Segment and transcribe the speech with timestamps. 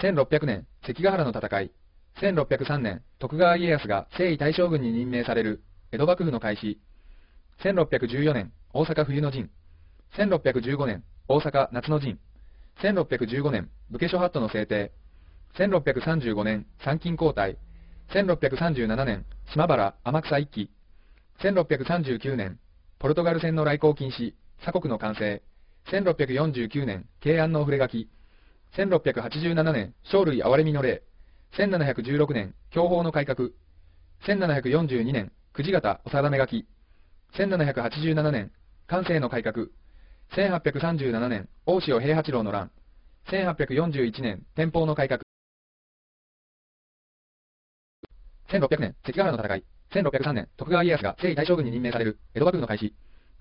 [0.00, 1.72] 1600年、関ヶ原の戦い。
[2.20, 6.80] 1603年、徳川家康が征夷大将軍に任命される江戸幕府の開始。
[7.64, 9.50] 1614年、大阪冬の陣。
[10.16, 12.18] 1615年、大阪夏の陣。
[12.80, 14.92] 1615年、武家諸法度の制定。
[15.58, 17.56] 1635年、参勤交代。
[18.10, 20.70] 1637年、島原天草一揆。
[21.40, 22.58] 1639年、
[23.00, 25.42] ポルトガル船の来航禁止、鎖国の完成。
[25.90, 28.08] 1649年、慶安の触れ書き。
[28.76, 31.02] 1687年、生類憐れみの令。
[31.56, 33.50] 1716年、享保の改革。
[34.26, 36.66] 1742年、久慈方お定め書き。
[37.34, 38.52] 1787年、
[38.86, 39.66] 関西の改革。
[40.32, 42.70] 1837年、大塩平八郎の乱。
[43.26, 45.20] 1841年、天保の改革。
[48.48, 49.64] 1600年、関ヶ原の戦い。
[49.90, 52.94] 1603年、徳川家康が征夷大将軍に任命される江戸幕府の開始。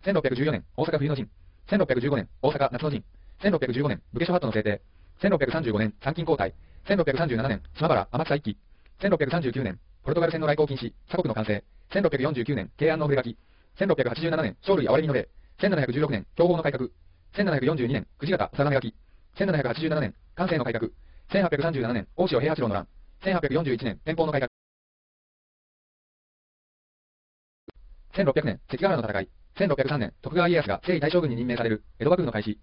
[0.04, 1.30] 1614年、大阪冬の陣。
[1.68, 3.04] 1615年、大阪夏の陣。
[3.42, 4.82] 1615年、武家諸法度の制定。
[5.22, 6.54] 1635年、参勤交代。
[6.86, 8.58] 1637年、島原天草一揆。
[9.00, 11.64] 1639年、ポルトガル船の来航禁止、鎖国の完成。
[11.92, 13.38] 1649年、慶安の触れ書き。
[13.80, 15.28] 1687年、生類憐れみの令。
[15.60, 16.90] 1716年、享保の改革。
[17.34, 18.96] 1742年、久慈方定め書き。
[19.36, 20.90] 1787年、関西の改革。
[21.30, 22.88] 1837年、大塩平八郎の乱。
[23.22, 24.50] 1841年、天保の改革。
[28.14, 29.30] 1600年、関ヶ原の戦い。
[29.56, 32.60] 1603年、徳川家康が征夷大将軍に任命される江戸幕府の開始。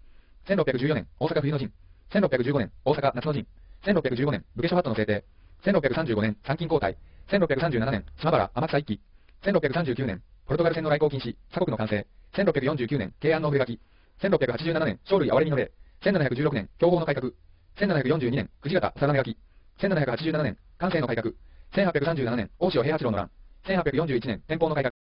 [0.47, 1.73] 1614年、大阪冬の陣。
[2.15, 3.47] 1615年、大阪夏の陣。
[3.83, 5.25] 1615年、武家諸法度の制定。
[5.65, 6.97] 1635年、参勤交代。
[7.27, 9.01] 1637年、島原天草一揆。
[9.43, 12.07] 1639年、ポルトガル船の来航禁止、鎖国の完成。
[12.35, 13.81] 1649年、慶安の触れ書き。
[14.23, 15.73] 1687年、生類憐れみの令。
[16.03, 17.33] 1716年、享保の改革。
[17.79, 19.39] 1742年、久慈方定め書き。
[19.81, 21.33] 1787年、関西の改革。
[21.73, 23.31] 1837年、大塩平八郎の乱。
[23.65, 24.93] 1841年、天保の改革。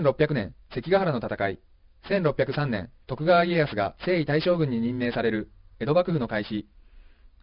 [0.00, 1.60] 1600年、関ヶ原の戦い。
[2.08, 6.66] 1603年、徳川家康が征夷大将軍に任命される江戸幕府の開始。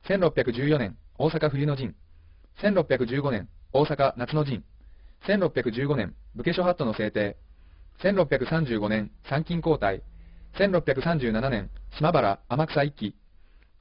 [0.08, 1.96] 1614年、大阪冬の陣。
[2.62, 4.64] 1615年、大阪夏の陣。
[5.28, 7.38] 1615年、武家諸法度の制定。
[8.04, 10.02] 1635年、参勤交代。
[10.58, 13.16] 1637年、島原天草一揆。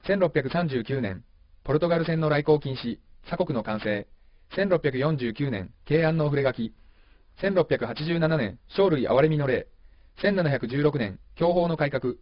[0.05, 1.23] 1639年、
[1.65, 4.07] ポルトガル船の来航禁止、鎖国の完成。
[4.55, 6.73] 1649年、慶安のお触れ書き。
[7.41, 9.67] 1687年、生類憐れみの令。
[10.21, 12.15] 1716年、享保の改革。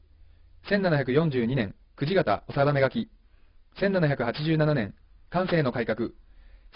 [0.70, 3.10] 1742年、久慈方お定め書き。
[3.80, 4.94] 1787年、
[5.32, 6.10] 関西の改革。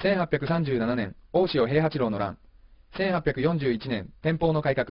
[0.03, 2.39] 1837年、大塩平八郎の乱。
[2.97, 4.90] 1841年、天保の改革。